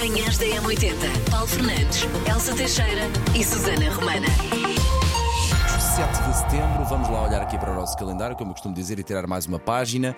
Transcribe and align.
Manhãs 0.00 0.38
da 0.38 0.46
M80. 0.46 1.30
Paulo 1.30 1.46
Fernandes, 1.46 2.06
Elsa 2.26 2.54
Teixeira 2.54 3.02
e 3.38 3.44
Susana 3.44 3.92
Romana. 3.92 4.26
7 5.78 6.22
de 6.26 6.36
setembro, 6.38 6.86
vamos 6.86 7.10
lá 7.10 7.22
olhar 7.22 7.42
aqui 7.42 7.58
para 7.58 7.70
o 7.70 7.74
nosso 7.74 7.98
calendário, 7.98 8.34
como 8.34 8.52
eu 8.52 8.54
costumo 8.54 8.74
dizer, 8.74 8.98
e 8.98 9.02
tirar 9.02 9.26
mais 9.26 9.44
uma 9.44 9.58
página. 9.58 10.16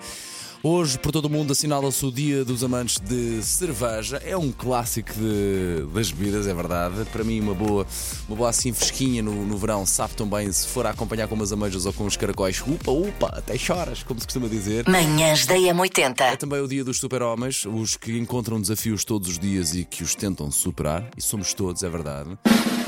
Hoje, 0.65 0.97
por 0.97 1.11
todo 1.11 1.25
o 1.25 1.29
mundo, 1.29 1.51
assinala-se 1.51 2.05
o 2.05 2.09
Dia 2.11 2.45
dos 2.45 2.63
Amantes 2.63 2.97
de 2.97 3.43
Cerveja. 3.43 4.21
É 4.25 4.37
um 4.37 4.49
clássico 4.49 5.11
de- 5.13 5.85
das 5.93 6.09
bebidas, 6.09 6.47
é 6.47 6.53
verdade. 6.53 7.03
Para 7.11 7.21
mim, 7.21 7.41
uma 7.41 7.53
boa, 7.53 7.85
uma 8.29 8.37
boa 8.37 8.49
assim 8.49 8.71
fresquinha 8.71 9.21
no, 9.21 9.45
no 9.45 9.57
verão, 9.57 9.85
sabe 9.85 10.13
tão 10.13 10.25
bem 10.25 10.49
se 10.53 10.65
for 10.67 10.87
a 10.87 10.91
acompanhar 10.91 11.27
com 11.27 11.35
umas 11.35 11.51
ameijas 11.51 11.85
ou 11.85 11.91
com 11.91 12.05
os 12.05 12.15
caracóis. 12.15 12.61
Upa, 12.65 12.91
upa, 12.91 13.27
até 13.37 13.57
choras, 13.57 14.03
como 14.03 14.21
se 14.21 14.25
costuma 14.25 14.47
dizer. 14.47 14.87
Manhãs 14.87 15.45
da 15.45 15.55
É 15.55 15.73
M80. 15.73 16.37
também 16.37 16.61
o 16.61 16.67
dia 16.67 16.85
dos 16.85 16.97
super-homens, 16.97 17.65
os 17.65 17.97
que 17.97 18.17
encontram 18.17 18.61
desafios 18.61 19.03
todos 19.03 19.27
os 19.31 19.37
dias 19.39 19.75
e 19.75 19.83
que 19.83 20.01
os 20.01 20.15
tentam 20.15 20.49
superar. 20.49 21.09
E 21.17 21.21
somos 21.21 21.53
todos, 21.53 21.83
é 21.83 21.89
verdade. 21.89 22.37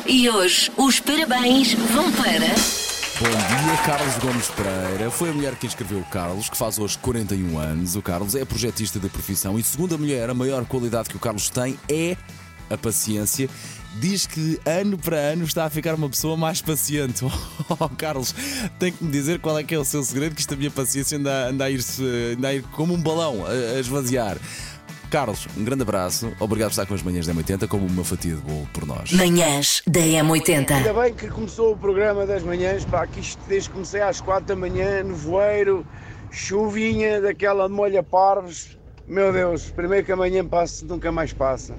E 0.08 0.30
hoje, 0.30 0.72
os 0.78 1.02
parabéns 1.02 1.74
vão 1.74 2.10
para. 2.14 2.95
Bom 3.18 3.30
dia, 3.30 3.78
Carlos 3.86 4.18
Gomes 4.18 4.50
Pereira. 4.50 5.10
Foi 5.10 5.30
a 5.30 5.34
mulher 5.34 5.56
que 5.56 5.66
inscreveu 5.66 6.00
o 6.00 6.04
Carlos, 6.04 6.50
que 6.50 6.58
faz 6.58 6.78
hoje 6.78 6.98
41 6.98 7.58
anos. 7.58 7.96
O 7.96 8.02
Carlos 8.02 8.36
é 8.36 8.44
projetista 8.44 9.00
de 9.00 9.08
profissão 9.08 9.58
e, 9.58 9.64
segundo 9.64 9.96
a 9.96 9.98
mulher, 9.98 10.30
a 10.30 10.34
maior 10.34 10.66
qualidade 10.66 11.08
que 11.08 11.16
o 11.16 11.20
Carlos 11.20 11.50
tem 11.50 11.80
é 11.88 12.18
a 12.70 12.78
paciência. 12.78 13.50
Diz 14.02 14.28
que 14.28 14.60
ano 14.66 14.98
para 14.98 15.16
ano 15.16 15.46
está 15.46 15.64
a 15.64 15.70
ficar 15.70 15.96
uma 15.96 16.10
pessoa 16.10 16.36
mais 16.36 16.62
paciente. 16.62 17.24
Oh, 17.68 17.90
Carlos, 17.90 18.36
tem 18.78 18.92
que 18.92 19.04
me 19.04 19.10
dizer 19.10 19.40
qual 19.40 19.58
é 19.58 19.64
que 19.64 19.74
é 19.74 19.80
o 19.80 19.86
seu 19.86 20.04
segredo, 20.04 20.36
que 20.36 20.42
esta 20.42 20.56
minha 20.56 20.70
paciência 20.70 21.18
anda, 21.18 21.50
anda, 21.50 21.66
a, 21.66 21.72
ir 21.72 21.84
anda 22.38 22.50
a 22.50 22.54
ir 22.54 22.62
como 22.74 22.94
um 22.94 23.02
balão, 23.02 23.44
a, 23.44 23.50
a 23.50 23.80
esvaziar. 23.80 24.38
Carlos, 25.10 25.48
um 25.58 25.64
grande 25.64 25.84
abraço. 25.84 26.32
Obrigado 26.40 26.70
por 26.70 26.74
estar 26.74 26.86
com 26.86 26.94
as 26.94 27.02
manhãs 27.02 27.28
da 27.28 27.34
80 27.34 27.68
como 27.68 27.86
uma 27.86 28.04
fatia 28.04 28.36
de 28.36 28.42
bolo 28.42 28.68
por 28.74 28.86
nós. 28.86 29.12
Manhãs 29.12 29.82
da 29.88 30.00
M80. 30.00 30.72
Ainda 30.72 30.94
bem 30.94 31.14
que 31.14 31.28
começou 31.28 31.74
o 31.74 31.78
programa 31.78 32.26
das 32.26 32.44
manhãs, 32.44 32.84
pá, 32.86 33.06
que 33.08 33.20
isto 33.20 33.42
desde 33.48 33.70
que 33.70 33.74
comecei 33.74 34.02
às 34.02 34.20
quatro 34.22 34.46
da 34.46 34.56
manhã, 34.56 35.04
nevoeiro, 35.04 35.86
chuvinha 36.32 37.22
daquela 37.22 37.70
molha 37.70 38.04
parvos. 38.04 38.78
Meu 39.08 39.32
Deus, 39.32 39.70
primeiro 39.70 40.06
que 40.06 40.12
amanhã 40.12 40.46
passe, 40.46 40.84
nunca 40.84 41.12
mais 41.12 41.32
passa. 41.32 41.76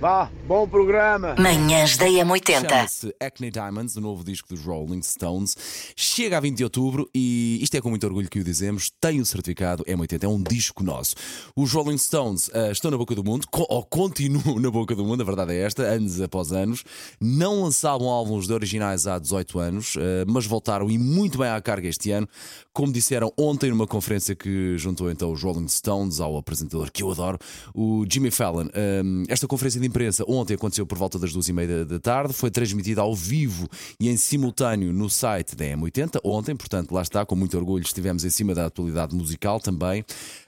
Vá, 0.00 0.30
bom 0.48 0.66
programa. 0.66 1.34
Manhãs 1.38 1.98
da 1.98 2.06
M80. 2.06 2.66
Chama-se 2.70 3.14
Acne 3.20 3.50
Diamonds, 3.50 3.96
o 3.96 4.00
novo 4.00 4.24
disco 4.24 4.48
dos 4.48 4.64
Rolling 4.64 5.02
Stones. 5.02 5.54
Chega 5.94 6.38
a 6.38 6.40
20 6.40 6.56
de 6.56 6.64
outubro 6.64 7.06
e 7.14 7.58
isto 7.60 7.76
é 7.76 7.82
com 7.82 7.90
muito 7.90 8.06
orgulho 8.06 8.26
que 8.30 8.40
o 8.40 8.44
dizemos. 8.44 8.90
Tem 8.98 9.20
o 9.20 9.26
certificado 9.26 9.84
M80, 9.84 10.24
é 10.24 10.26
um 10.28 10.42
disco 10.42 10.82
nosso. 10.82 11.14
Os 11.54 11.72
Rolling 11.74 11.98
Stones 11.98 12.50
ah, 12.54 12.70
estão 12.70 12.90
na 12.90 12.96
boca 12.96 13.14
do 13.14 13.22
mundo, 13.22 13.46
co- 13.50 13.66
ou 13.68 13.84
continuam 13.84 14.56
na 14.58 14.70
boca 14.70 14.94
do 14.94 15.04
mundo, 15.04 15.20
a 15.20 15.24
verdade 15.26 15.52
é 15.52 15.60
esta, 15.60 15.82
anos 15.82 16.18
após 16.18 16.50
anos. 16.50 16.82
Não 17.20 17.62
lançavam 17.64 18.08
álbuns 18.08 18.46
de 18.46 18.54
originais 18.54 19.06
há 19.06 19.18
18 19.18 19.58
anos, 19.58 19.96
ah, 19.98 20.24
mas 20.26 20.46
voltaram 20.46 20.90
e 20.90 20.96
muito 20.96 21.36
bem 21.36 21.48
à 21.50 21.60
carga 21.60 21.86
este 21.86 22.10
ano. 22.10 22.26
Como 22.72 22.90
disseram 22.90 23.30
ontem 23.38 23.68
numa 23.68 23.86
conferência 23.86 24.34
que 24.34 24.78
juntou 24.78 25.10
então 25.10 25.30
os 25.30 25.42
Rolling 25.42 25.68
Stones 25.68 26.20
ao 26.20 26.38
apresentador 26.38 26.90
que 26.90 27.02
eu 27.02 27.10
adoro, 27.10 27.38
o 27.74 28.06
Jimmy 28.10 28.30
Fallon. 28.30 28.68
Ah, 28.72 29.02
esta 29.28 29.46
conferência 29.46 29.78
de 29.78 29.89
imprensa 29.90 30.24
ontem 30.26 30.54
aconteceu 30.54 30.86
por 30.86 30.96
volta 30.96 31.18
das 31.18 31.32
duas 31.32 31.48
e 31.48 31.52
meia 31.52 31.84
da- 31.84 31.98
tarde, 31.98 32.32
foi 32.32 32.50
transmitida 32.50 33.02
ao 33.02 33.14
vivo 33.14 33.68
e 34.00 34.08
em 34.08 34.16
simultâneo 34.16 34.92
no 34.92 35.10
site 35.10 35.54
da 35.54 35.64
M80 35.66 36.20
ontem, 36.24 36.56
portanto 36.56 36.92
lá 36.92 37.02
está, 37.02 37.26
com 37.26 37.36
muito 37.36 37.56
orgulho 37.58 37.82
estivemos 37.82 38.24
em 38.24 38.30
cima 38.30 38.54
da 38.54 38.66
atualidade 38.66 39.14
musical 39.14 39.60
também. 39.60 40.04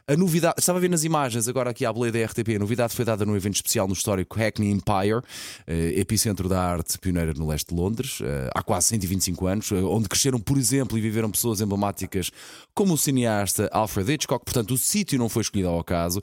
A 0.09 0.17
novidade, 0.17 0.57
estava 0.59 0.79
a 0.79 0.81
ver 0.81 0.91
nas 0.91 1.05
imagens 1.05 1.47
agora 1.47 1.71
aqui 1.71 1.87
à 1.87 1.93
boleia 1.93 2.11
da 2.11 2.25
RTP, 2.25 2.57
a 2.57 2.59
novidade 2.59 2.93
foi 2.93 3.05
dada 3.05 3.25
num 3.25 3.37
evento 3.37 3.55
especial 3.55 3.87
no 3.87 3.93
histórico 3.93 4.37
Hackney 4.37 4.69
Empire, 4.69 5.23
eh, 5.65 5.93
epicentro 5.97 6.49
da 6.49 6.61
arte 6.61 6.99
pioneira 6.99 7.33
no 7.35 7.47
leste 7.47 7.73
de 7.73 7.81
Londres, 7.81 8.19
eh, 8.21 8.51
há 8.53 8.65
quase 8.65 8.89
125 8.89 9.47
anos, 9.47 9.71
eh, 9.71 9.77
onde 9.77 10.09
cresceram, 10.09 10.41
por 10.41 10.59
exemplo, 10.59 10.99
e 10.99 11.01
viveram 11.01 11.31
pessoas 11.31 11.61
emblemáticas 11.61 12.33
como 12.75 12.95
o 12.95 12.99
cineasta 12.99 13.71
Alfred 13.73 14.13
Hitchcock. 14.13 14.45
Portanto, 14.45 14.75
o 14.75 14.79
sítio 14.79 15.21
não 15.21 15.29
foi 15.29 15.43
escolhido 15.43 15.69
ao 15.69 15.79
acaso. 15.79 16.21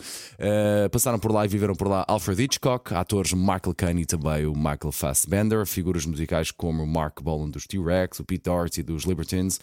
Passaram 0.92 1.20
por 1.20 1.32
lá 1.32 1.46
e 1.46 1.48
viveram 1.48 1.76
por 1.76 1.88
lá 1.88 2.04
Alfred 2.08 2.42
Hitchcock, 2.42 2.94
atores 2.94 3.34
Michael 3.34 3.76
Caine 3.78 4.02
e 4.02 4.06
também 4.06 4.46
o 4.46 4.54
Michael 4.54 4.92
Fassbender, 4.92 5.66
figuras 5.66 6.06
musicais 6.06 6.50
como 6.50 6.86
Mark 6.88 7.22
Bolan 7.22 7.50
dos 7.50 7.68
T-Rex, 7.68 8.20
o 8.20 8.26
Pete 8.26 8.44
Doherty 8.46 8.82
dos 8.82 9.04
Libertines, 9.04 9.60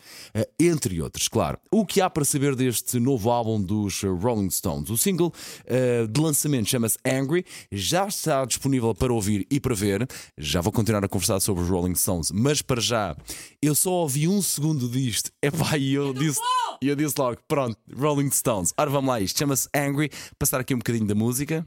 entre 0.59 1.03
outros, 1.03 1.27
claro. 1.27 1.59
O 1.73 1.85
que 1.85 2.01
há 2.01 2.09
para 2.09 2.25
saber 2.25 2.55
deste 2.55 3.01
novo 3.01 3.31
álbum 3.31 3.61
dos 3.61 4.06
Rolling 4.15 4.51
Stones? 4.51 4.91
O 4.91 4.97
single 4.97 5.33
eh, 5.67 6.07
de 6.07 6.21
lançamento 6.21 6.69
chama-se 6.69 6.99
Angry, 7.05 7.45
já 7.71 8.07
está 8.07 8.45
disponível 8.45 8.95
para 8.95 9.13
ouvir 9.13 9.47
e 9.51 9.59
para 9.59 9.75
ver. 9.75 10.07
Já 10.39 10.61
vou 10.61 10.73
continuar 10.73 11.05
a 11.05 11.09
conversar 11.09 11.41
sobre 11.41 11.63
os 11.63 11.69
Rolling 11.69 11.95
Stones, 11.95 12.31
mas 12.31 12.63
para 12.63 12.81
já 12.81 13.17
eu 13.61 13.75
só 13.75 13.91
ouvi 13.91 14.29
um 14.29 14.41
segundo 14.43 14.89
disto. 14.89 15.31
Epá, 15.43 15.77
e 15.77 15.95
eu 15.95 16.13
disse, 16.13 16.41
e 16.83 16.89
eu 16.89 16.97
disse 16.97 17.15
logo: 17.19 17.39
pronto, 17.49 17.77
Rolling 17.97 18.31
Stones. 18.31 18.73
Ora 18.79 18.91
vamos 18.91 19.09
lá, 19.09 19.21
isto 19.21 19.39
chama-se 19.39 19.69
Angry. 19.75 20.11
Passar 20.39 20.61
aqui 20.61 20.75
um 20.75 20.79
bocadinho 20.79 21.07
da 21.07 21.15
música. 21.15 21.65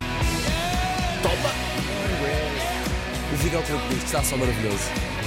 Toma! 1.21 1.50
O 3.31 3.38
videoclipe 3.38 3.88
disto 3.89 4.06
está 4.06 4.23
só 4.23 4.35
maravilhoso. 4.38 5.19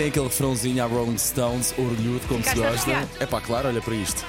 Tem 0.00 0.08
aquele 0.08 0.28
refrãozinho 0.28 0.82
à 0.82 0.86
Rolling 0.86 1.18
Stones, 1.18 1.74
orgulhudo, 1.76 2.26
como 2.26 2.42
se 2.42 2.48
Ficaste 2.54 2.56
gosta. 2.56 2.90
arrepiado. 2.90 3.22
É 3.22 3.26
pá, 3.26 3.38
claro, 3.38 3.68
olha 3.68 3.82
para 3.82 3.94
isto. 3.94 4.24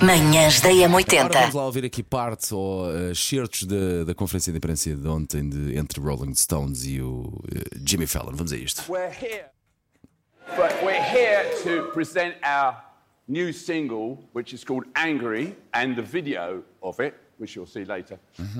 Manhãs 0.00 0.60
da 0.60 0.70
Agora 0.70 0.88
vamos 0.88 1.04
M80. 1.04 1.54
lá 1.54 1.64
ouvir 1.64 1.84
aqui 1.84 2.02
parte 2.02 2.52
ou 2.52 2.88
uh, 2.88 3.14
certos 3.14 3.62
da, 3.62 4.02
da 4.02 4.12
conferência 4.12 4.50
de 4.50 4.58
imprensa 4.58 4.92
de 4.92 5.06
ontem 5.06 5.48
de, 5.48 5.78
entre 5.78 6.00
Rolling 6.00 6.34
Stones 6.34 6.84
e 6.84 7.00
o 7.00 7.26
uh, 7.26 7.40
Jimmy 7.86 8.08
Fallon. 8.08 8.32
Vamos 8.32 8.52
a 8.52 8.56
isto. 8.56 8.82
We're 8.90 9.14
here. 9.14 9.44
But 10.56 10.82
we're 10.82 11.00
here 11.00 11.48
to 11.62 11.92
present 11.92 12.34
our 12.42 12.82
new 13.28 13.52
single, 13.52 14.18
which 14.32 14.52
is 14.52 14.64
called 14.64 14.84
Angry, 14.96 15.56
and 15.72 15.94
the 15.94 16.02
video 16.02 16.64
of 16.82 16.98
it, 16.98 17.14
which 17.38 17.54
you'll 17.54 17.70
see 17.70 17.84
later. 17.84 18.18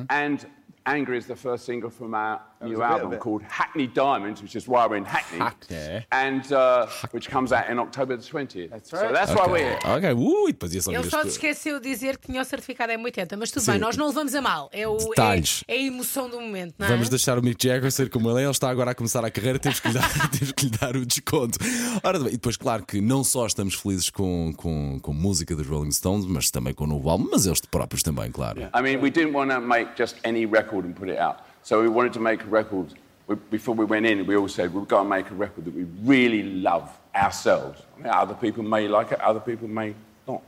And 0.09 0.47
Angry 0.87 1.17
is 1.17 1.27
the 1.27 1.37
first 1.37 1.65
single 1.65 1.91
from 1.91 2.15
our 2.15 2.41
new 2.69 2.83
album 2.83 3.19
called 3.19 3.43
Hackney 3.49 3.87
Diamonds, 3.87 4.43
which 4.43 4.57
is 4.57 4.67
why 4.67 4.87
we're 4.87 4.97
in 4.97 5.05
Hackney. 5.05 5.39
Hackney. 5.39 6.07
And 6.11 6.43
uh, 6.53 6.87
which 7.13 7.29
comes 7.31 7.53
out 7.53 7.71
in 7.71 7.79
October 7.79 8.17
the 8.17 8.23
20th. 8.23 8.71
That's 8.71 8.91
So 8.91 9.13
that's 9.13 9.35
why 9.35 9.47
we're 9.47 9.59
here. 9.59 9.79
Ok, 9.85 10.13
ui, 10.13 10.53
depois 10.53 10.75
ia 10.75 10.83
só 10.83 10.93
Ele 10.93 11.09
só 11.11 11.23
se 11.23 11.29
esqueceu 11.29 11.81
de 11.81 11.89
dizer 11.89 12.19
que 12.19 12.27
tinha 12.29 12.41
o 12.41 12.45
certificado 12.45 12.93
M80, 12.93 13.37
mas 13.37 13.51
tudo 13.51 13.63
Sim. 13.63 13.73
bem, 13.73 13.81
nós 13.81 13.97
não 13.97 14.09
levamos 14.09 14.35
a 14.35 14.41
mal. 14.41 14.71
É, 14.73 14.87
o, 14.87 14.97
Detalhes. 14.97 15.65
é, 15.67 15.77
é 15.77 15.79
a 15.79 15.83
emoção 15.83 16.29
do 16.29 16.41
momento, 16.41 16.75
não 16.79 16.87
é? 16.87 16.91
Vamos 16.91 17.09
deixar 17.09 17.39
o 17.39 17.43
Mick 17.43 17.67
Jagger 17.67 17.91
ser 17.91 18.11
como 18.11 18.31
ele 18.31 18.41
é, 18.41 18.43
ele 18.45 18.51
está 18.51 18.71
agora 18.71 18.91
a 18.93 18.95
começar 18.95 19.25
a 19.25 19.31
carreira, 19.31 19.59
temos 19.59 19.81
que 19.81 19.89
lhe 19.89 19.95
dar, 19.95 20.09
temos 20.31 20.53
que 20.53 20.65
lhe 20.67 20.71
dar 20.71 20.97
o 20.97 21.05
desconto. 21.05 21.59
Ora 22.03 22.19
bem, 22.19 22.29
e 22.29 22.33
depois, 22.33 22.57
claro 22.57 22.85
que 22.85 23.01
não 23.01 23.25
só 23.25 23.47
estamos 23.47 23.75
felizes 23.75 24.11
com, 24.11 24.53
com, 24.57 24.99
com 25.01 25.13
música 25.13 25.55
dos 25.55 25.67
Rolling 25.67 25.93
Stones, 25.93 26.27
mas 26.27 26.51
também 26.51 26.75
com 26.75 26.85
o 26.85 26.87
novo 26.87 27.09
álbum, 27.09 27.29
mas 27.31 27.47
eles 27.47 27.61
próprios 27.61 28.03
também, 28.03 28.31
claro. 28.31 28.61
I 28.75 28.83
mean, 28.83 29.01
we 29.03 29.11
didn't 29.11 29.35
want 29.35 29.51
to 29.51 29.61
make 29.61 29.91
just 29.97 30.17
any 30.25 30.47
record 30.47 30.87
and 30.87 30.93
put 30.93 31.09
it 31.09 31.19
out. 31.19 31.39
So 31.63 31.81
we 31.81 31.89
wanted 31.89 32.13
to 32.15 32.21
make 32.21 32.43
a 32.43 32.47
record. 32.47 32.95
We, 33.27 33.37
before 33.37 33.75
we 33.75 33.85
went 33.85 34.05
in, 34.05 34.27
we 34.27 34.37
all 34.37 34.49
said 34.49 34.75
we've 34.75 34.89
got 34.89 35.05
to 35.05 35.09
make 35.09 35.31
a 35.31 35.35
record 35.35 35.65
that 35.65 35.75
we 35.75 35.85
really 36.03 36.43
love 36.43 36.91
ourselves. 37.15 37.81
I 37.97 38.03
mean, 38.03 38.13
other 38.13 38.35
people 38.35 38.65
may 38.65 38.89
like 38.89 39.13
it, 39.13 39.21
other 39.21 39.41
people 39.41 39.69
may 39.69 39.95
not. 40.27 40.43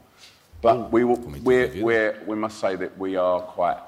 But 0.60 0.90
we, 0.90 1.04
we're, 1.04 1.82
we're, 1.82 2.22
we 2.26 2.36
must 2.36 2.58
say 2.58 2.74
that 2.76 2.98
we 2.98 3.16
are 3.16 3.40
quite 3.40 3.78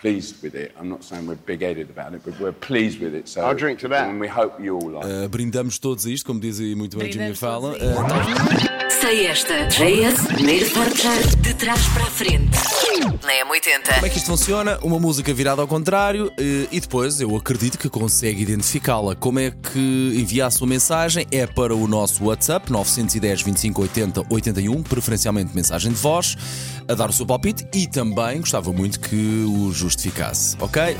pleased 0.00 0.42
with 0.42 0.54
it. 0.54 0.72
I'm 0.78 0.88
not 0.88 1.04
saying 1.04 1.26
we're 1.26 1.36
big-headed 1.36 1.90
about 1.90 2.14
it, 2.14 2.22
but 2.24 2.38
we're 2.40 2.52
pleased 2.52 3.00
with 3.00 3.14
it. 3.14 3.28
So 3.28 3.40
I'll 3.42 3.54
drink 3.54 3.78
to 3.80 3.88
that. 3.88 4.08
And 4.08 4.20
we 4.20 4.28
hope 4.28 4.60
you 4.60 4.76
all 4.76 4.90
like 4.90 5.04
it. 5.04 5.24
Uh, 5.24 5.28
brindamos 5.28 5.78
todos 5.78 6.06
a 6.06 6.10
isto, 6.10 6.26
como 6.26 6.40
diz 6.40 6.60
aí 6.60 6.74
muito 6.74 6.96
bem 6.96 7.10
Jimmy 7.10 7.34
Fallon. 7.34 7.72
Uh, 7.72 8.76
Sei 9.00 9.26
esta. 9.26 9.66
JS, 9.66 10.26
primeiro 10.26 10.66
forjar 10.70 11.18
de 11.38 11.54
trás 11.54 11.86
para 11.88 12.04
a 12.04 12.10
frente. 12.10 12.56
Na 13.22 13.32
M80. 13.44 13.94
Como 13.94 14.06
é 14.06 14.08
que 14.08 14.16
isto 14.16 14.26
funciona? 14.26 14.78
Uma 14.82 14.98
música 14.98 15.32
virada 15.34 15.60
ao 15.60 15.68
contrário 15.68 16.32
eh, 16.38 16.66
e 16.72 16.80
depois 16.80 17.20
eu 17.20 17.36
acredito 17.36 17.78
que 17.78 17.88
consegue 17.88 18.42
identificá-la. 18.42 19.14
Como 19.14 19.38
é 19.38 19.50
que 19.50 20.12
envia 20.16 20.46
a 20.46 20.50
sua 20.50 20.66
mensagem? 20.66 21.26
É 21.30 21.46
para 21.46 21.74
o 21.74 21.86
nosso 21.86 22.24
WhatsApp 22.24 22.70
910 22.72 23.42
25 23.42 23.82
80 23.82 24.22
81, 24.30 24.82
preferencialmente 24.82 25.54
mensagem 25.54 25.92
de 25.92 25.98
voz, 25.98 26.36
a 26.88 26.94
dar 26.94 27.10
o 27.10 27.12
seu 27.12 27.26
palpite 27.26 27.66
e 27.74 27.86
também 27.86 28.40
gostava 28.40 28.72
muito 28.72 28.98
que 28.98 29.44
o 29.44 29.72
justificasse, 29.86 30.56
ok? 30.60 30.96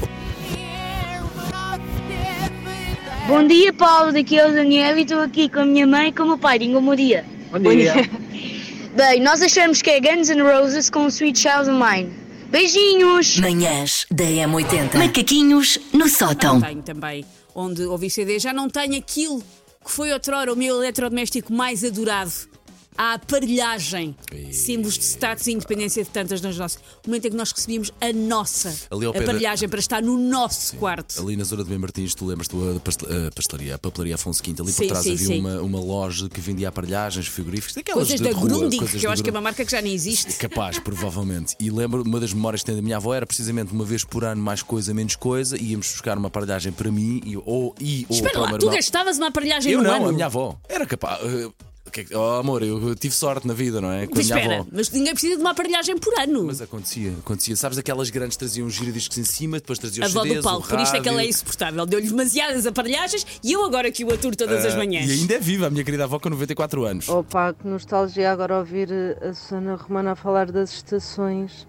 Bom 3.27 3.45
dia, 3.47 3.73
Paulo. 3.73 4.13
Daqui 4.13 4.39
é 4.39 4.47
o 4.47 4.53
Daniel 4.53 4.97
e 4.97 5.03
estou 5.03 5.21
aqui 5.21 5.49
com 5.49 5.61
a 5.61 5.65
minha 5.65 5.87
mãe 5.87 6.09
e 6.09 6.13
com 6.13 6.23
o 6.23 6.27
meu 6.29 6.39
pai. 6.39 6.61
Diga 6.61 6.79
um 6.79 6.85
bom 6.85 6.95
dia. 6.95 7.25
Bom 7.51 7.59
dia. 7.59 7.95
Bem, 8.95 9.21
nós 9.21 9.43
achamos 9.43 9.83
que 9.83 9.91
é 9.91 10.01
Guns 10.01 10.29
N' 10.31 10.41
Roses 10.41 10.89
com 10.89 11.09
Sweet 11.09 11.39
Child 11.39 11.71
of 11.71 11.83
Mine. 11.83 12.13
Beijinhos! 12.51 13.39
Manhãs 13.39 14.07
da 14.11 14.25
M80. 14.25 14.97
Macaquinhos 14.97 15.79
no 15.93 16.09
sótão. 16.09 16.61
Tenho 16.61 16.83
também. 16.83 17.25
Onde 17.55 17.83
ouvi 17.83 18.09
CD 18.09 18.39
já 18.39 18.53
não 18.53 18.71
tenho 18.71 18.97
aquilo 18.97 19.43
que 19.85 19.91
foi 19.91 20.13
outrora 20.13 20.53
o 20.53 20.57
meu 20.57 20.77
eletrodoméstico 20.77 21.53
mais 21.53 21.83
adorado. 21.83 22.33
A 22.99 23.15
aparelhagem. 23.15 24.17
Símbolos 24.53 24.95
de 24.99 25.05
status 25.05 25.47
e 25.47 25.53
independência 25.53 26.03
de 26.03 26.11
tantas 26.11 26.41
das 26.41 26.57
nossas. 26.57 26.81
O 27.05 27.09
momento 27.09 27.27
em 27.27 27.31
que 27.31 27.37
nós 27.37 27.53
recebíamos 27.53 27.93
a 28.01 28.13
nossa 28.13 28.71
pé 28.91 28.97
da- 28.99 29.09
aparelhagem 29.11 29.69
para 29.69 29.79
estar 29.79 30.03
no 30.03 30.17
nosso 30.19 30.77
quarto. 30.77 31.21
Ali 31.21 31.37
na 31.37 31.45
zona 31.45 31.63
de 31.63 31.69
Bem 31.71 31.79
Martins, 31.79 32.15
tu 32.15 32.25
lembras-te 32.27 32.57
da 32.57 32.81
pastel- 32.81 33.09
pastelaria, 33.35 33.75
a 33.75 33.79
papelaria 33.79 34.15
Afonso 34.15 34.43
Quinto, 34.43 34.63
ali 34.63 34.73
Sim, 34.73 34.83
por 34.85 34.89
trás 34.89 35.05
sim, 35.05 35.13
havia 35.13 35.27
sim. 35.27 35.41
Uma, 35.41 35.61
uma 35.61 35.81
loja 35.81 36.29
que 36.29 36.41
vendia 36.41 36.69
aparelhagens, 36.69 37.27
frigoríficos, 37.27 37.75
daquelas 37.75 38.09
Coisas 38.09 38.21
da 38.27 38.33
rua, 38.33 38.49
Grundig, 38.49 38.79
coisas 38.79 39.01
que 39.01 39.07
eu 39.07 39.11
acho 39.11 39.23
que 39.23 39.29
é 39.31 39.33
uma 39.33 39.41
marca 39.41 39.65
que 39.65 39.71
já 39.71 39.83
nem 39.83 39.93
existe. 39.93 40.33
Capaz, 40.41 40.79
provavelmente. 40.79 41.55
E 41.61 41.71
lembro, 41.71 42.03
uma 42.03 42.19
das 42.21 42.33
memórias 42.33 42.63
que 42.63 42.67
tenho 42.67 42.79
da 42.79 42.83
minha 42.83 42.97
avó 42.97 43.15
era 43.15 43.27
precisamente 43.27 43.73
uma 43.73 43.85
vez 43.85 44.05
por 44.05 44.25
ano, 44.25 44.41
mais 44.43 44.63
coisa, 44.63 44.95
menos 44.95 45.17
coisa, 45.17 45.61
íamos 45.61 45.87
buscar 45.91 46.17
uma 46.17 46.29
aparelhagem 46.29 46.73
para 46.73 46.91
mim 46.91 47.21
e, 47.25 47.37
ou, 47.37 47.75
e, 47.81 48.07
ou 48.09 48.17
Espera 48.17 48.33
para 48.41 48.53
lá, 48.53 48.59
tu 48.59 48.71
gastavas 48.71 49.19
uma 49.19 49.29
aparelhagem 49.29 49.71
Eu 49.73 49.79
no 49.83 49.85
não, 49.85 49.95
ano? 49.97 50.09
a 50.09 50.13
minha 50.13 50.27
avó. 50.27 50.59
Era 50.69 50.87
capaz. 50.87 51.21
É 51.97 52.17
oh, 52.17 52.39
amor, 52.41 52.63
eu 52.63 52.95
tive 52.95 53.15
sorte 53.15 53.47
na 53.47 53.55
vida, 53.55 53.81
não 53.81 53.91
é? 53.91 54.07
Com 54.07 54.15
a 54.15 54.17
Mas 54.17 54.27
espera, 54.27 54.55
avó. 54.57 54.67
mas 54.71 54.91
ninguém 54.91 55.13
precisa 55.13 55.37
de 55.37 55.41
uma 55.41 55.51
aparelhagem 55.51 55.97
por 55.99 56.13
ano. 56.19 56.45
Mas 56.45 56.61
acontecia, 56.61 57.13
acontecia. 57.19 57.57
Sabes 57.57 57.79
aquelas 57.79 58.11
grandes 58.11 58.37
traziam 58.37 58.67
os 58.67 58.75
giradiscos 58.75 59.17
em 59.19 59.25
cima, 59.25 59.59
depois 59.59 59.79
traziam 59.79 60.05
A 60.05 60.09
os 60.09 60.17
avó 60.17 60.27
do 60.27 60.43
Paulo, 60.43 60.67
por 60.67 60.81
isto 60.81 60.97
é 60.97 61.01
que 61.01 61.09
ela 61.09 61.23
é 61.23 61.29
insuportável. 61.29 61.87
Deu-lhe 61.87 62.09
demasiadas 62.09 62.67
aparelhagens 62.67 63.27
e 63.43 63.53
eu 63.53 63.65
agora 63.65 63.91
que 63.91 64.05
o 64.05 64.13
aturo 64.13 64.37
todas 64.37 64.65
as 64.65 64.75
Ah, 64.75 64.79
manhãs. 64.79 65.09
E 65.09 65.13
ainda 65.13 65.35
é 65.35 65.39
viva 65.39 65.67
a 65.67 65.71
minha 65.71 65.85
querida 65.85 66.05
avó 66.05 66.19
com 66.19 66.29
94 66.29 66.85
anos. 66.85 67.09
Opa, 67.09 67.55
que 67.55 67.67
nostalgia 67.67 68.31
agora 68.31 68.59
ouvir 68.59 68.89
a 69.23 69.33
Susana 69.33 69.77
Romana 69.77 70.13
a 70.13 70.17
falar 70.17 70.51
das 70.53 70.73
estações, 70.75 71.67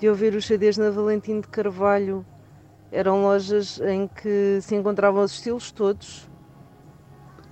de 0.00 0.08
ouvir 0.08 0.34
os 0.34 0.44
CDs 0.46 0.76
na 0.76 0.90
Valentim 0.90 1.40
de 1.40 1.48
Carvalho. 1.48 2.24
Eram 2.90 3.22
lojas 3.22 3.80
em 3.80 4.08
que 4.08 4.58
se 4.60 4.74
encontravam 4.74 5.22
os 5.22 5.32
estilos 5.32 5.70
todos 5.70 6.31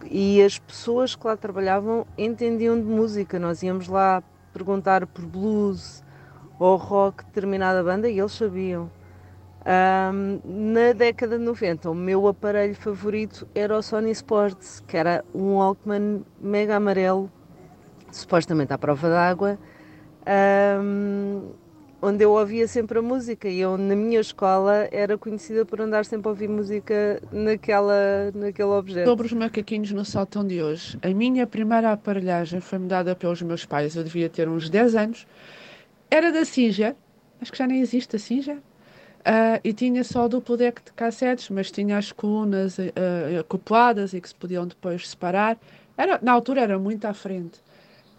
e 0.08 0.42
as 0.42 0.58
pessoas 0.58 1.14
que 1.14 1.26
lá 1.26 1.36
trabalhavam 1.36 2.06
entendiam 2.16 2.76
de 2.78 2.86
música. 2.86 3.38
Nós 3.38 3.62
íamos 3.62 3.88
lá 3.88 4.22
perguntar 4.52 5.06
por 5.06 5.24
blues 5.24 6.02
ou 6.58 6.76
rock 6.76 7.24
de 7.24 7.30
determinada 7.30 7.82
banda 7.82 8.08
e 8.08 8.18
eles 8.18 8.32
sabiam. 8.32 8.90
Ahm, 9.64 10.40
na 10.44 10.92
década 10.92 11.38
de 11.38 11.44
90, 11.44 11.90
o 11.90 11.94
meu 11.94 12.26
aparelho 12.26 12.74
favorito 12.74 13.46
era 13.54 13.76
o 13.76 13.82
Sony 13.82 14.10
Sports, 14.10 14.82
que 14.86 14.96
era 14.96 15.24
um 15.34 15.56
Walkman 15.56 16.24
mega 16.40 16.76
amarelo, 16.76 17.30
supostamente 18.10 18.72
à 18.72 18.78
prova 18.78 19.08
d'água, 19.10 19.58
ahm, 20.24 21.42
onde 22.02 22.24
eu 22.24 22.32
ouvia 22.32 22.66
sempre 22.66 22.98
a 22.98 23.02
música. 23.02 23.48
E 23.48 23.60
eu, 23.60 23.76
na 23.76 23.94
minha 23.94 24.20
escola, 24.20 24.88
era 24.90 25.18
conhecida 25.18 25.64
por 25.64 25.80
andar 25.80 26.04
sempre 26.04 26.28
a 26.28 26.30
ouvir 26.30 26.48
música 26.48 27.22
naquela, 27.30 28.30
naquele 28.34 28.68
objeto. 28.68 29.08
Sobre 29.08 29.26
os 29.26 29.32
macaquinhos 29.32 29.92
no 29.92 30.04
sótão 30.04 30.46
de 30.46 30.62
hoje, 30.62 30.98
a 31.02 31.08
minha 31.08 31.46
primeira 31.46 31.92
aparelhagem 31.92 32.60
foi-me 32.60 32.88
dada 32.88 33.14
pelos 33.14 33.42
meus 33.42 33.64
pais, 33.64 33.96
eu 33.96 34.04
devia 34.04 34.28
ter 34.28 34.48
uns 34.48 34.70
10 34.70 34.94
anos. 34.94 35.26
Era 36.10 36.32
da 36.32 36.44
Singer, 36.44 36.94
acho 37.40 37.52
que 37.52 37.58
já 37.58 37.66
nem 37.66 37.80
existe 37.80 38.16
a 38.16 38.18
Singer, 38.18 38.58
ah, 39.24 39.60
e 39.62 39.72
tinha 39.72 40.02
só 40.02 40.24
o 40.24 40.28
duplo 40.28 40.56
deck 40.56 40.82
de 40.82 40.92
cassetes, 40.92 41.50
mas 41.50 41.70
tinha 41.70 41.98
as 41.98 42.10
colunas 42.10 42.78
ah, 42.80 43.40
acopladas 43.40 44.12
e 44.14 44.20
que 44.20 44.28
se 44.28 44.34
podiam 44.34 44.66
depois 44.66 45.08
separar. 45.08 45.58
Era, 45.96 46.18
na 46.22 46.32
altura 46.32 46.62
era 46.62 46.78
muito 46.78 47.04
à 47.04 47.12
frente. 47.12 47.60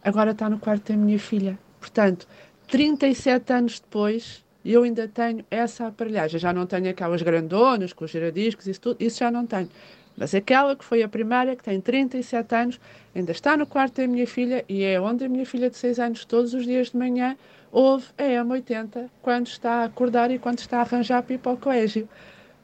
Agora 0.04 0.32
está 0.32 0.50
no 0.50 0.60
quarto 0.60 0.92
da 0.92 0.98
minha 0.98 1.20
filha. 1.20 1.58
Portanto, 1.80 2.28
37 2.72 3.54
anos 3.54 3.80
depois, 3.82 4.44
eu 4.66 4.84
ainda 4.84 5.06
tenho 5.06 5.44
essa 5.52 5.88
aparelhagem. 5.88 6.40
Já 6.40 6.54
não 6.54 6.66
tenho 6.66 6.90
aquelas 6.90 7.22
grandonas 7.22 7.92
com 7.92 8.06
os 8.06 8.12
giradiscos, 8.12 8.66
isso 8.66 8.80
tudo, 8.80 8.98
isso 9.00 9.20
já 9.20 9.30
não 9.30 9.46
tenho. 9.46 9.70
Mas 10.18 10.34
aquela 10.34 10.76
que 10.76 10.86
foi 10.86 11.04
a 11.04 11.10
primeira, 11.10 11.56
que 11.56 11.64
tem 11.64 11.82
37 11.82 12.56
anos, 12.56 12.80
ainda 13.14 13.32
está 13.34 13.58
no 13.58 13.66
quarto 13.66 14.02
da 14.02 14.08
minha 14.08 14.26
filha 14.26 14.64
e 14.70 14.84
é 14.84 15.00
onde 15.00 15.26
a 15.26 15.30
minha 15.30 15.46
filha 15.46 15.70
de 15.70 15.78
6 15.78 16.00
anos, 16.00 16.26
todos 16.26 16.54
os 16.54 16.64
dias 16.66 16.92
de 16.92 16.98
manhã, 16.98 17.36
ouve 17.72 18.06
a 18.18 18.24
M80 18.24 19.10
quando 19.22 19.48
está 19.48 19.82
a 19.82 19.84
acordar 19.86 20.32
e 20.32 20.40
quando 20.40 20.60
está 20.60 20.78
a 20.78 20.82
arranjar 20.82 21.24
para 21.24 21.36
ir 21.36 21.40
para 21.40 21.52
o 21.52 21.58
colégio. 21.58 22.08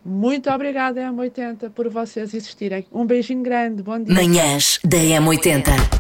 Muito 0.06 0.50
obrigada, 0.50 1.02
M80, 1.02 1.70
por 1.72 1.90
vocês 1.90 2.34
existirem. 2.34 2.86
Um 2.94 3.06
beijinho 3.06 3.44
grande, 3.44 3.84
bom 3.84 4.00
dia. 4.00 4.16
Manhãs 4.16 4.80
da 4.86 4.98
M80. 4.98 5.97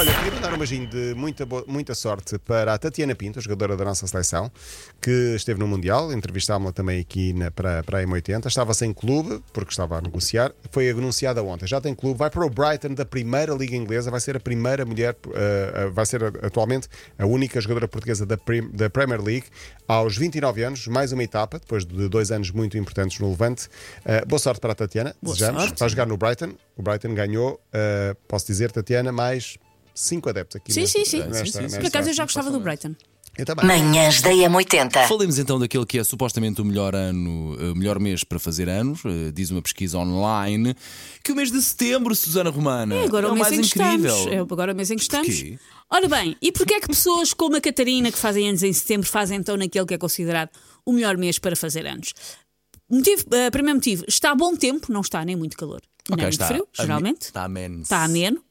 Olha, 0.00 0.14
queria 0.14 0.32
mandar 0.32 0.54
um 0.54 0.56
beijinho 0.56 0.86
de 0.86 1.12
muita, 1.14 1.46
muita 1.66 1.94
sorte 1.94 2.38
para 2.38 2.72
a 2.72 2.78
Tatiana 2.78 3.14
Pinto, 3.14 3.38
jogadora 3.38 3.76
da 3.76 3.84
nossa 3.84 4.06
seleção, 4.06 4.50
que 4.98 5.34
esteve 5.36 5.60
no 5.60 5.66
Mundial. 5.68 6.10
Entrevistámos-la 6.10 6.72
também 6.72 6.98
aqui 7.00 7.34
na, 7.34 7.50
para, 7.50 7.82
para 7.82 7.98
a 7.98 8.02
M80. 8.04 8.46
Estava 8.46 8.72
sem 8.72 8.94
clube, 8.94 9.42
porque 9.52 9.70
estava 9.72 9.98
a 9.98 10.00
negociar. 10.00 10.52
Foi 10.70 10.88
anunciada 10.88 11.42
ontem. 11.42 11.66
Já 11.66 11.82
tem 11.82 11.94
clube. 11.94 12.18
Vai 12.18 12.30
para 12.30 12.46
o 12.46 12.48
Brighton 12.48 12.94
da 12.94 13.04
Primeira 13.04 13.52
Liga 13.52 13.76
Inglesa. 13.76 14.10
Vai 14.10 14.20
ser 14.20 14.38
a 14.38 14.40
primeira 14.40 14.86
mulher, 14.86 15.14
eh, 15.34 15.90
vai 15.92 16.06
ser 16.06 16.24
atualmente 16.42 16.88
a 17.18 17.26
única 17.26 17.60
jogadora 17.60 17.86
portuguesa 17.86 18.24
da, 18.24 18.38
Prim- 18.38 18.70
da 18.72 18.88
Premier 18.88 19.20
League. 19.20 19.48
Aos 19.86 20.16
29 20.16 20.62
anos, 20.64 20.86
mais 20.86 21.12
uma 21.12 21.22
etapa, 21.24 21.58
depois 21.58 21.84
de 21.84 22.08
dois 22.08 22.30
anos 22.30 22.50
muito 22.50 22.78
importantes 22.78 23.18
no 23.18 23.28
Levante. 23.28 23.68
Eh, 24.06 24.24
boa 24.24 24.38
sorte 24.38 24.60
para 24.62 24.72
a 24.72 24.74
Tatiana. 24.74 25.14
Boa 25.20 25.34
Desejamos. 25.34 25.62
sorte. 25.64 25.78
Vai 25.78 25.88
jogar 25.90 26.06
no 26.06 26.16
Brighton. 26.16 26.54
O 26.74 26.82
Brighton 26.82 27.12
ganhou, 27.14 27.60
eh, 27.70 28.16
posso 28.26 28.46
dizer, 28.46 28.72
Tatiana, 28.72 29.12
mais 29.12 29.58
cinco 30.00 30.28
adeptos 30.28 30.56
aqui 30.56 30.72
Sim, 30.72 30.80
nesta- 30.80 30.98
sim, 30.98 31.04
sim. 31.04 31.18
nesta- 31.18 31.36
Sim, 31.44 31.52
sim, 31.52 31.60
nesta- 31.62 31.80
Por 31.80 31.86
acaso 31.86 32.08
eu 32.10 32.14
já 32.14 32.24
gostava 32.24 32.50
do 32.50 32.60
Brighton. 32.60 32.94
Eu 33.38 33.46
também. 33.46 33.64
Manhãs 33.64 34.20
da 34.20 34.30
M80. 34.30 35.06
Falemos 35.06 35.38
então 35.38 35.58
daquele 35.58 35.86
que 35.86 35.98
é 35.98 36.04
supostamente 36.04 36.60
o 36.60 36.64
melhor 36.64 36.94
ano, 36.96 37.54
o 37.72 37.74
melhor 37.76 37.98
mês 38.00 38.24
para 38.24 38.38
fazer 38.40 38.68
anos, 38.68 39.00
eh, 39.04 39.30
diz 39.32 39.50
uma 39.50 39.62
pesquisa 39.62 39.96
online, 39.98 40.74
que 41.22 41.30
o 41.30 41.36
mês 41.36 41.50
de 41.50 41.62
setembro, 41.62 42.14
Susana 42.14 42.50
Romana. 42.50 42.96
É 42.96 43.04
agora 43.04 43.28
é 43.28 43.30
o 43.30 43.34
mês 43.34 43.48
mais 43.48 43.58
em 43.58 43.62
que 43.62 43.78
incrível. 43.78 44.14
estamos. 44.14 44.32
É 44.34 44.38
agora 44.40 44.72
o 44.72 44.76
mês 44.76 44.90
em 44.90 44.96
que 44.96 45.02
estamos. 45.02 45.28
Porquê? 45.28 45.58
Ora 45.88 46.08
bem, 46.08 46.36
e 46.42 46.50
porquê 46.52 46.74
é 46.74 46.80
que 46.80 46.88
pessoas 46.88 47.32
como 47.32 47.56
a 47.56 47.60
Catarina, 47.60 48.10
que 48.10 48.18
fazem 48.18 48.48
anos 48.48 48.62
em 48.64 48.72
setembro, 48.72 49.08
fazem 49.08 49.38
então 49.38 49.56
naquele 49.56 49.86
que 49.86 49.94
é 49.94 49.98
considerado 49.98 50.50
o 50.84 50.92
melhor 50.92 51.16
mês 51.16 51.38
para 51.38 51.54
fazer 51.54 51.86
anos? 51.86 52.12
Motivo, 52.90 53.24
eh, 53.32 53.50
primeiro 53.50 53.76
motivo, 53.76 54.04
está 54.08 54.34
bom 54.34 54.56
tempo, 54.56 54.92
não 54.92 55.00
está 55.02 55.24
nem 55.24 55.36
muito 55.36 55.56
calor, 55.56 55.80
Ok, 56.10 56.16
nem 56.16 56.26
muito 56.26 56.44
frio, 56.44 56.66
geralmente. 56.74 57.22
Está 57.22 57.44
ameno. 57.44 57.82
Está 57.82 58.02
ameno. 58.04 58.42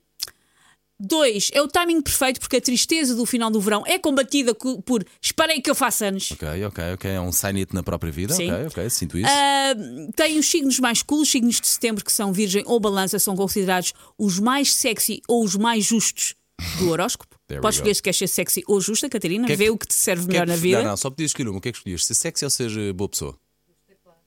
Dois, 1.02 1.50
é 1.54 1.62
o 1.62 1.68
timing 1.68 2.02
perfeito 2.02 2.42
porque 2.42 2.58
a 2.58 2.62
tristeza 2.62 3.16
do 3.16 3.26
final 3.26 3.50
do 3.50 3.62
verão 3.62 3.84
é 3.88 3.98
combatida 3.98 4.54
co- 4.54 4.82
por 4.82 5.06
esperei 5.22 5.62
que 5.62 5.70
eu 5.70 5.76
faça 5.76 6.08
anos. 6.08 6.32
Ok, 6.32 6.66
ok, 6.66 6.84
ok. 6.94 7.12
É 7.12 7.22
um 7.22 7.32
sign 7.32 7.66
na 7.72 7.82
própria 7.82 8.12
vida. 8.12 8.34
Sim. 8.34 8.52
Ok, 8.52 8.66
ok, 8.68 8.90
sinto 8.90 9.18
isso. 9.18 9.30
Ah, 9.32 9.74
tem 10.16 10.38
os 10.38 10.46
signos 10.50 10.78
mais 10.80 11.02
cool, 11.02 11.22
os 11.22 11.30
signos 11.32 11.62
de 11.62 11.68
setembro 11.68 12.04
que 12.04 12.12
são 12.12 12.34
Virgem 12.34 12.64
ou 12.66 12.80
Balança, 12.82 13.18
são 13.18 13.34
considerados 13.36 13.94
os 14.18 14.40
mais 14.40 14.74
sexy 14.74 15.22
ou 15.28 15.44
os 15.44 15.56
mais 15.56 15.86
justos 15.86 16.36
do 16.80 16.90
horóscopo. 16.90 17.38
Podes 17.62 17.78
escolher 17.78 17.96
se 17.96 18.02
queres 18.04 18.18
ser 18.18 18.28
sexy 18.28 18.64
ou 18.68 18.82
justa, 18.82 19.08
Catarina, 19.08 19.48
Que 19.48 19.54
é 19.54 19.56
vê 19.56 19.64
que- 19.66 19.70
o 19.72 19.78
que 19.78 19.88
te 19.88 19.94
serve 19.96 20.24
Que 20.28 20.32
é 20.32 20.34
melhor 20.34 20.48
na 20.48 20.56
vida. 20.58 20.82
Não, 20.84 20.90
não, 20.90 20.98
só 20.98 21.10
podias 21.10 21.30
escolher 21.32 21.48
uma. 21.50 21.60
O 21.60 21.62
que 21.62 21.70
é 21.70 21.72
que 21.72 21.78
escolhias? 21.78 22.06
Ser 22.06 22.14
sexy 22.14 22.44
ou 22.44 22.52
ser 22.52 22.70
eh, 22.78 22.92
boa 22.92 23.08
pessoa? 23.08 23.38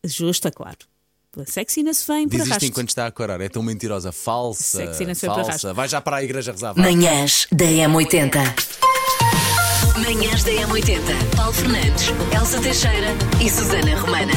Justa, 0.04 0.50
claro. 0.50 0.78
A 1.40 1.46
sexiness 1.50 2.04
vem 2.06 2.28
por 2.28 2.32
Diz 2.32 2.42
isto 2.42 2.50
arrasto. 2.52 2.66
enquanto 2.68 2.88
está 2.90 3.06
a 3.06 3.10
corar. 3.10 3.40
É 3.40 3.48
tão 3.48 3.62
mentirosa. 3.62 4.12
Falsa. 4.12 4.78
Sexiness 4.86 5.18
foi 5.20 5.28
para 5.30 5.36
falsa. 5.36 5.50
arrasto. 5.50 5.74
Vai 5.74 5.88
já 5.88 6.00
para 6.00 6.16
a 6.18 6.22
igreja 6.24 6.52
rezar. 6.52 6.74
vá. 6.74 6.82
Manhãs 6.82 7.46
da 7.50 7.64
M80. 7.64 8.36
Manhãs 10.04 10.44
da 10.44 10.50
M80. 10.52 11.00
Paulo 11.34 11.52
Fernandes, 11.54 12.08
Elsa 12.38 12.60
Teixeira 12.60 13.08
e 13.42 13.48
Susana 13.48 13.98
Romana. 13.98 14.32